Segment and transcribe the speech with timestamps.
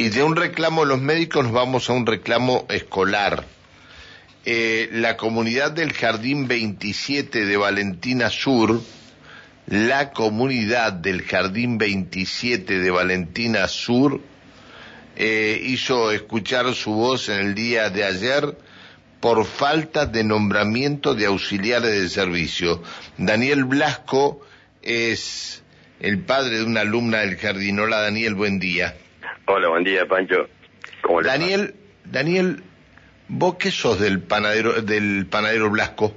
[0.00, 3.44] Y de un reclamo de los médicos nos vamos a un reclamo escolar.
[4.44, 8.80] Eh, la comunidad del Jardín 27 de Valentina Sur,
[9.66, 14.20] la comunidad del Jardín 27 de Valentina Sur,
[15.16, 18.56] eh, hizo escuchar su voz en el día de ayer
[19.18, 22.84] por falta de nombramiento de auxiliares de servicio.
[23.16, 24.46] Daniel Blasco
[24.80, 25.64] es
[25.98, 27.80] el padre de una alumna del jardín.
[27.80, 28.94] Hola Daniel, buen día.
[29.50, 30.46] Hola, buen día, Pancho.
[31.00, 32.62] ¿Cómo le Daniel, Daniel,
[33.28, 36.14] ¿vos qué sos del panadero, del panadero Blasco?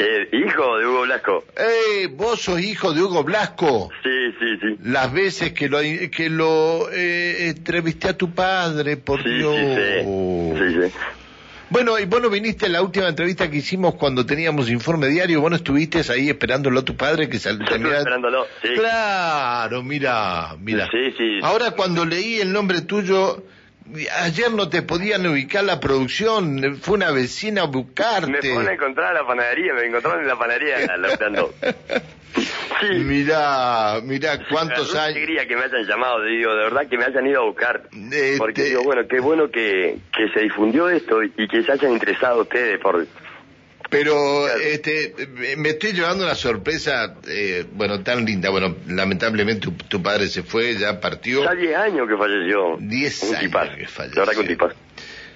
[0.00, 1.44] Eh, hijo de Hugo Blasco.
[1.56, 2.08] ¡Eh!
[2.10, 3.90] ¿Vos sos hijo de Hugo Blasco?
[4.02, 4.76] Sí, sí, sí.
[4.82, 9.54] Las veces que lo, que lo eh, entrevisté a tu padre, por Dios.
[9.54, 10.90] Sí, sí.
[10.90, 10.92] sí,
[11.70, 15.40] Bueno, y vos no viniste a la última entrevista que hicimos cuando teníamos informe diario,
[15.40, 17.64] vos no estuviste ahí esperándolo a tu padre que salió.
[17.66, 18.68] esperándolo, sí.
[18.74, 20.88] Claro, mira, mira.
[20.90, 21.38] Sí, sí.
[21.42, 23.42] Ahora cuando leí el nombre tuyo,
[24.20, 28.30] Ayer no te podían ubicar la producción, fue una vecina a buscarte.
[28.30, 31.54] Me fueron a encontrar a la panadería, me encontraron en la panadería lautando.
[32.80, 32.98] Sí.
[32.98, 35.16] Mirá, mirá cuántos años.
[35.16, 37.88] alegría que me hayan llamado, digo, de verdad que me hayan ido a buscar.
[38.38, 42.42] Porque digo, bueno, qué bueno que, que se difundió esto y que se hayan interesado
[42.42, 43.04] ustedes por
[43.90, 45.14] pero este,
[45.56, 48.50] me estoy llevando una sorpresa, eh, bueno, tan linda.
[48.50, 51.44] Bueno, lamentablemente tu, padre se fue, ya partió.
[51.44, 52.76] Ya 10 años que falleció.
[52.78, 53.40] 10 años
[53.76, 54.40] que falleció.
[54.40, 54.74] Un tipaz.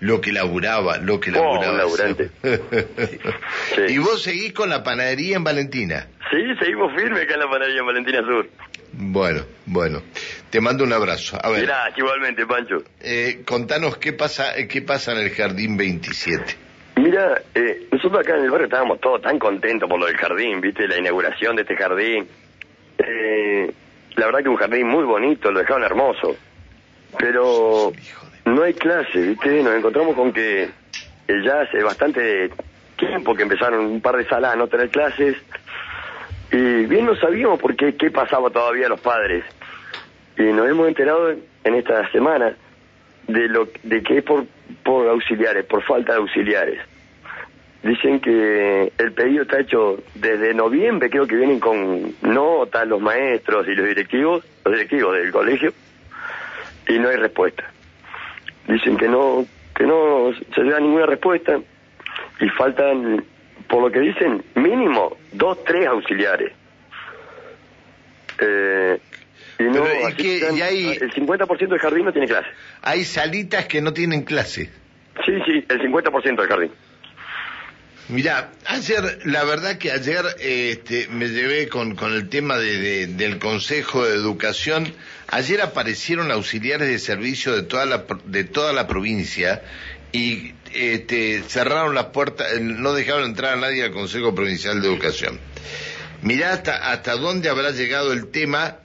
[0.00, 1.72] Lo que laburaba, lo que oh, laburaba.
[1.72, 2.30] un laburante.
[3.88, 6.08] ¿Y vos seguís con la panadería en Valentina?
[6.30, 8.50] Sí, seguimos firmes acá en la panadería en Valentina Sur.
[8.92, 10.02] Bueno, bueno.
[10.50, 11.38] Te mando un abrazo.
[11.42, 11.68] A ver.
[11.96, 12.82] igualmente, Pancho.
[13.00, 16.63] Eh, contanos qué pasa, qué pasa en el Jardín 27.
[16.96, 20.60] Mira, eh, nosotros acá en el barrio estábamos todos tan contentos por lo del jardín,
[20.60, 22.28] viste, la inauguración de este jardín.
[22.98, 23.72] Eh,
[24.16, 26.36] la verdad que un jardín muy bonito, lo dejaron hermoso.
[27.18, 27.92] Pero
[28.44, 30.70] no hay clase, viste, nos encontramos con que
[31.28, 32.50] ya hace bastante
[32.96, 35.36] tiempo que empezaron un par de salas a no tener clases.
[36.52, 39.44] Y bien no sabíamos por qué, qué pasaba todavía a los padres.
[40.38, 42.56] Y nos hemos enterado en esta semana
[43.26, 44.46] de lo de que es por
[44.82, 46.80] por auxiliares, por falta de auxiliares.
[47.82, 53.68] Dicen que el pedido está hecho desde noviembre, creo que vienen con notas los maestros
[53.68, 55.72] y los directivos, los directivos del colegio,
[56.88, 57.70] y no hay respuesta.
[58.66, 59.44] Dicen que no,
[59.76, 61.60] que no se da ninguna respuesta
[62.40, 63.22] y faltan,
[63.68, 66.52] por lo que dicen, mínimo dos, tres auxiliares.
[68.40, 68.98] Eh,
[69.58, 70.98] y no, y hay...
[71.00, 72.48] el 50% del jardín no tiene clase.
[72.82, 74.70] Hay salitas que no tienen clase.
[75.24, 76.70] Sí, sí, el 50% del jardín.
[78.08, 83.38] Mira, ayer, la verdad que ayer este, me llevé con, con el tema de, del
[83.38, 84.92] Consejo de Educación.
[85.28, 89.62] Ayer aparecieron auxiliares de servicio de toda la, de toda la provincia
[90.12, 95.40] y este, cerraron las puertas, no dejaron entrar a nadie al Consejo Provincial de Educación.
[96.20, 98.80] Mirá hasta, hasta dónde habrá llegado el tema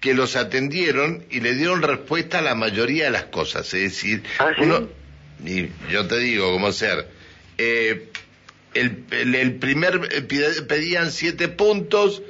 [0.00, 3.72] que los atendieron y le dieron respuesta a la mayoría de las cosas.
[3.74, 4.88] Es decir, ¿Ah, uno,
[5.44, 7.08] y yo te digo cómo ser.
[7.56, 8.08] Eh,
[8.74, 12.22] el, el, primer eh, pedían siete puntos,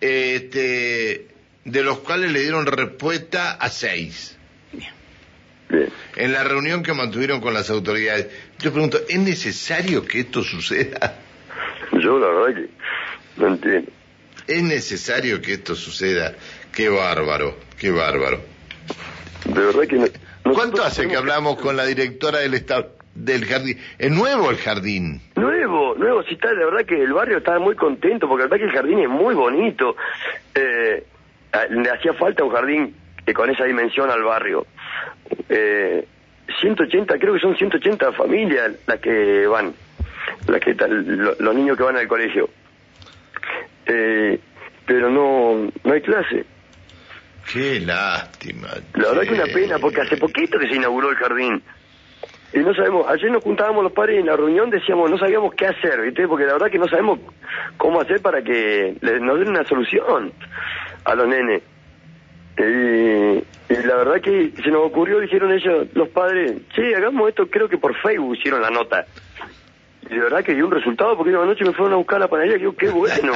[0.00, 1.26] este,
[1.64, 4.36] de los cuales le dieron respuesta a seis.
[6.16, 8.26] En la reunión que mantuvieron con las autoridades.
[8.58, 11.16] Yo pregunto, ¿es necesario que esto suceda?
[11.92, 12.70] Yo la verdad que
[13.40, 13.92] no entiendo.
[14.48, 16.34] ¿Es necesario que esto suceda?
[16.74, 18.40] Qué bárbaro, qué bárbaro.
[19.44, 20.12] De verdad que.
[20.52, 23.78] ¿Cuánto hace que hablamos con la directora del estado del jardín?
[23.98, 25.20] ¿Es nuevo el jardín?
[25.36, 28.64] Nuevo, nuevo, sí está, la verdad que el barrio está muy contento porque la verdad
[28.64, 29.96] que el jardín es muy bonito.
[30.54, 31.04] Eh,
[31.70, 32.94] le hacía falta un jardín
[33.24, 34.66] que con esa dimensión al barrio.
[35.48, 36.06] Eh,
[36.60, 39.72] 180, creo que son 180 familias las que van,
[40.48, 42.48] las que los niños que van al colegio.
[43.86, 44.38] Eh,
[44.86, 46.44] pero no, no hay clase.
[47.52, 48.68] Qué lástima.
[48.94, 51.62] La verdad que una pena, porque hace poquito que se inauguró el jardín.
[52.52, 55.54] Y no sabemos, ayer nos juntábamos los padres y en la reunión decíamos, no sabíamos
[55.54, 56.26] qué hacer, ¿viste?
[56.26, 57.20] Porque la verdad que no sabemos
[57.76, 60.32] cómo hacer para que nos den una solución
[61.04, 61.62] a los nenes.
[62.58, 67.46] Y, y, la verdad que se nos ocurrió, dijeron ellos, los padres, sí, hagamos esto,
[67.48, 69.06] creo que por Facebook hicieron la nota.
[70.10, 72.26] Y de verdad que dio un resultado porque una noche me fueron a buscar la
[72.26, 73.32] panadería y digo, qué bueno.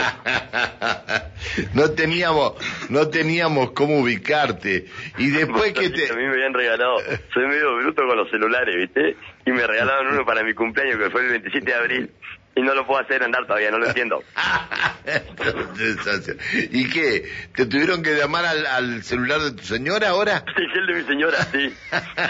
[1.75, 2.55] no teníamos,
[2.91, 4.87] no teníamos cómo ubicarte.
[5.17, 6.11] Y después que te...
[6.11, 6.97] A mí me habían regalado,
[7.33, 9.17] soy medio bruto con los celulares, ¿viste?
[9.47, 12.11] Y me regalaron uno para mi cumpleaños que fue el 27 de abril.
[12.57, 14.25] y no lo puedo hacer andar todavía, no lo entiendo.
[16.73, 17.25] ¿Y qué?
[17.55, 20.45] ¿Te tuvieron que llamar al, celular de tu señora ahora?
[20.57, 21.73] Sí, el de mi señora, sí.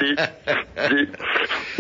[0.01, 0.15] sí.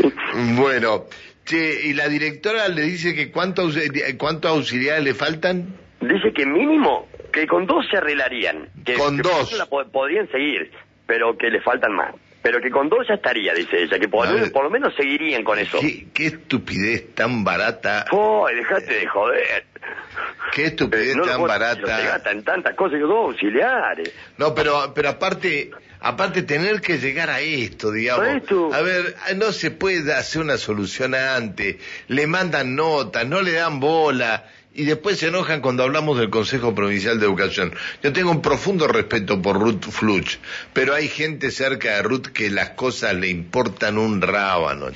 [0.56, 1.06] Bueno,
[1.44, 3.78] che, ¿y la directora le dice que cuántos
[4.18, 5.76] cuántos auxiliares le faltan?
[6.00, 8.68] Dice que mínimo, que con dos se arreglarían.
[8.84, 9.56] Que, con dos.
[9.56, 10.70] La podrían seguir,
[11.06, 12.14] pero que le faltan más
[12.44, 15.78] pero que con dos ya estaría, dice ella, que por, lo menos seguirían con eso.
[15.80, 18.04] Qué, estupidez tan barata.
[18.12, 19.64] ¡Ay, dejate de joder!
[20.52, 21.96] Qué estupidez tan barata.
[21.96, 24.12] Se gastan tantas cosas que dos auxiliares.
[24.36, 25.70] No, pero, pero aparte,
[26.04, 28.26] aparte tener que llegar a esto, digamos.
[28.72, 31.76] A ver, no se puede hacer una solución antes.
[32.08, 36.74] Le mandan notas, no le dan bola y después se enojan cuando hablamos del Consejo
[36.74, 37.72] Provincial de Educación.
[38.02, 40.38] Yo tengo un profundo respeto por Ruth Fluch,
[40.74, 44.88] pero hay gente cerca de Ruth que las cosas le importan un rábano.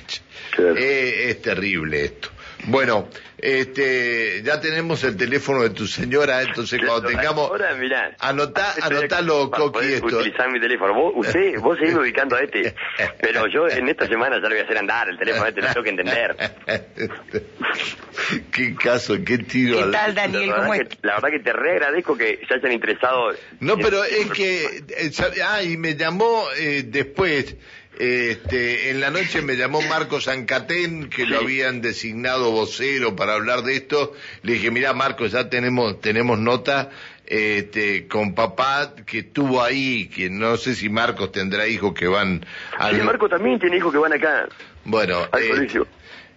[0.58, 2.28] Eh, es terrible esto.
[2.66, 3.08] Bueno,
[3.38, 7.50] este, ya tenemos el teléfono de tu señora, entonces cuando tengamos...
[7.50, 8.16] Ahora, mirá.
[8.18, 10.06] Anotá, anotalo, Coqui, esto.
[10.06, 10.92] utilizar mi teléfono.
[10.92, 12.74] Vos, usted, vos seguís ubicando a este,
[13.20, 15.68] pero yo en esta semana ya lo voy a hacer andar, el teléfono este lo
[15.68, 16.36] tengo que entender.
[18.52, 19.86] qué caso, qué tiro.
[19.86, 20.52] ¿Qué tal, Daniel?
[20.56, 20.88] ¿Cómo es?
[21.02, 23.30] la verdad que te re agradezco que se hayan interesado.
[23.60, 24.82] No, pero es que...
[24.88, 25.10] Eh,
[25.44, 27.56] ah, y me llamó eh, después...
[27.98, 33.62] Este, en la noche me llamó Marcos Ancatén, que lo habían designado vocero para hablar
[33.62, 34.14] de esto.
[34.42, 36.90] Le dije, mira Marcos, ya tenemos, tenemos nota
[37.26, 42.46] este, con papá que estuvo ahí, que no sé si Marcos tendrá hijos que van
[42.78, 42.96] al...
[42.96, 44.48] Sí, Marcos también tiene hijos que van acá.
[44.84, 45.66] Bueno, eh,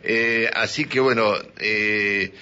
[0.03, 2.33] eh, así que bueno, eh,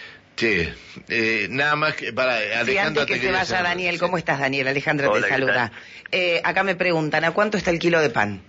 [0.42, 3.04] eh, nada más que para Alejandra.
[3.04, 4.68] antes que se vaya Daniel, ¿cómo estás Daniel?
[4.70, 5.72] Alejandra te saluda.
[6.12, 8.42] Eh, acá me preguntan, ¿a cuánto está el kilo de pan?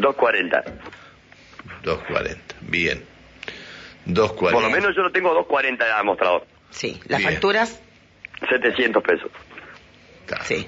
[0.00, 0.64] 2.40.
[1.82, 3.04] 2.40, bien.
[4.06, 4.52] 2.40.
[4.52, 6.46] Por lo menos yo lo tengo 2.40 ya mostrado.
[6.70, 7.80] Sí, ¿las facturas?
[8.48, 9.30] 700 pesos.
[10.44, 10.66] Sí.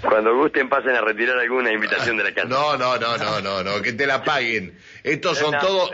[0.00, 2.48] Cuando gusten pasen a retirar alguna invitación de la casa.
[2.48, 4.78] No, no, no, no, no, no, que te la paguen.
[5.02, 5.90] Estos son todos,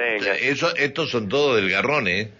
[0.76, 2.30] estos son todos del garrón, ¿eh?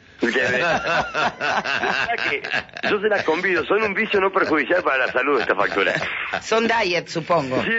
[2.90, 5.94] Yo se las convido, son un vicio no perjudicial para la salud esta factura.
[6.42, 7.62] Son diet, supongo.
[7.62, 7.70] Sí,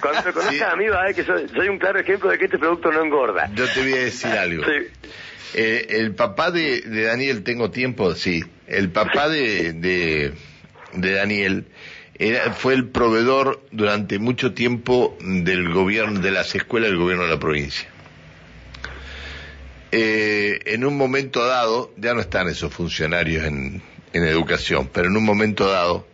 [0.00, 2.46] Cuando me conozcan a mí va a ver que soy, un claro ejemplo de que
[2.46, 3.50] este producto no engorda.
[3.54, 4.64] Yo te voy a decir algo.
[5.54, 8.42] Eh, el papá de, Daniel, tengo tiempo, sí.
[8.66, 10.34] El papá de, de,
[10.92, 11.66] Daniel
[12.18, 17.30] era, fue el proveedor durante mucho tiempo del gobierno, de las escuelas del gobierno de
[17.30, 17.88] la provincia.
[19.96, 23.80] Eh, en un momento dado, ya no están esos funcionarios en,
[24.12, 26.04] educación, pero en un momento dado,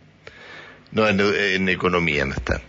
[0.91, 2.61] no, en, economía no están.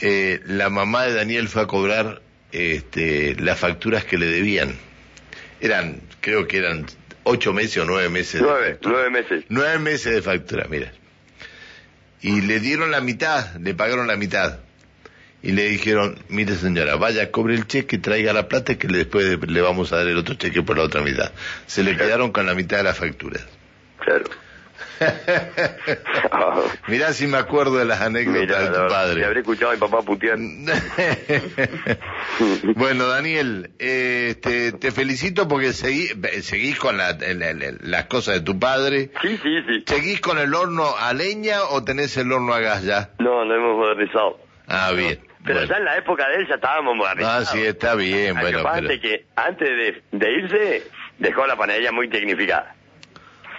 [0.00, 4.74] Eh, la mamá de Daniel fue a cobrar este, las facturas que le debían.
[5.60, 6.86] Eran, creo que eran
[7.24, 8.40] ocho meses o nueve meses.
[8.40, 9.44] Nueve, nueve meses.
[9.50, 10.94] Nueve meses de factura, mira.
[12.22, 14.60] Y le dieron la mitad, le pagaron la mitad
[15.42, 19.60] y le dijeron, mire señora, vaya, cobre el cheque, traiga la plata que después le
[19.60, 21.32] vamos a dar el otro cheque por la otra mitad.
[21.66, 23.44] Se le quedaron con la mitad de las facturas.
[23.98, 24.24] Claro.
[26.86, 29.20] Mirá si me acuerdo de las anécdotas de tu padre.
[29.20, 30.38] Te habré escuchado a mi papá putear.
[32.76, 36.06] bueno, Daniel, este, te felicito porque seguí,
[36.42, 37.18] seguís con la,
[37.80, 39.10] las cosas de tu padre.
[39.22, 39.84] Sí, sí, sí.
[39.86, 43.10] ¿Seguís con el horno a leña o tenés el horno a gas ya?
[43.18, 44.38] No, lo hemos modernizado.
[44.68, 45.31] Ah, bien.
[45.44, 47.48] Pero ya en la época de él ya estábamos modernizados.
[47.48, 48.34] Ah, sí, está bien.
[48.38, 49.00] bueno, pero...
[49.00, 50.82] que antes de, irse
[51.18, 52.74] dejó la panadería muy tecnificada.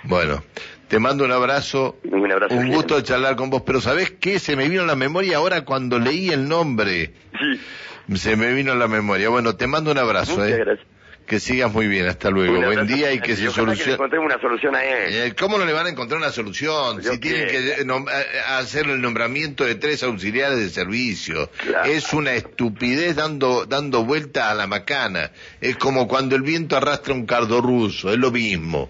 [0.03, 0.43] Bueno,
[0.87, 1.97] te mando un abrazo.
[2.03, 2.55] Un abrazo.
[2.55, 3.63] Un gusto de charlar con vos.
[3.65, 4.39] Pero ¿sabés qué?
[4.39, 7.13] Se me vino a la memoria ahora cuando leí el nombre.
[7.37, 8.17] Sí.
[8.17, 9.29] Se me vino a la memoria.
[9.29, 10.33] Bueno, te mando un abrazo.
[10.37, 10.57] Muchas eh.
[10.57, 10.92] gracias.
[11.25, 12.61] Que sigas muy bien, hasta luego.
[12.61, 14.17] Buen día y que se solucione.
[14.17, 15.13] una solución a él.
[15.13, 17.01] Eh, ¿Cómo no le van a encontrar una solución?
[17.01, 21.49] si tienen que eh, eh, hacer el nombramiento de tres auxiliares de servicio.
[21.85, 25.31] Es una estupidez dando, dando vuelta a la macana.
[25.61, 28.89] Es como cuando el viento arrastra un cardo ruso, es lo mismo.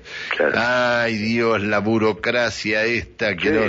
[0.55, 3.61] Ay Dios, la burocracia esta que no...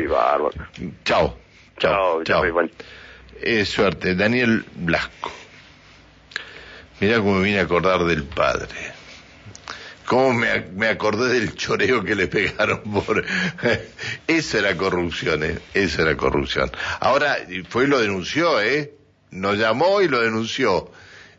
[1.04, 1.38] Chao.
[1.78, 2.24] Chao, chao.
[2.24, 3.64] chao.
[3.66, 4.14] suerte.
[4.14, 5.43] Daniel Blasco.
[7.04, 8.94] Mirá cómo me vine a acordar del padre.
[10.06, 13.22] Cómo me, acordé del choreo que le pegaron por...
[14.26, 15.58] eso era corrupción, ¿eh?
[15.74, 16.72] Eso era corrupción.
[17.00, 17.36] Ahora,
[17.68, 18.94] fue y lo denunció, ¿eh?
[19.32, 20.90] Nos llamó y lo denunció.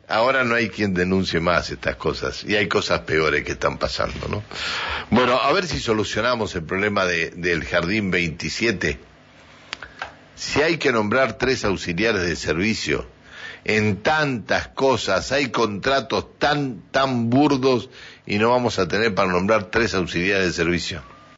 [0.07, 4.27] Ahora no hay quien denuncie más estas cosas y hay cosas peores que están pasando,
[4.27, 4.43] ¿no?
[5.09, 8.99] Bueno, a ver si solucionamos el problema de, del Jardín 27.
[10.35, 13.14] Si hay que nombrar tres auxiliares de servicio,
[13.65, 17.89] en tantas cosas, hay contratos tan, tan burdos
[18.25, 21.14] y no vamos a tener para nombrar tres auxiliares de servicio.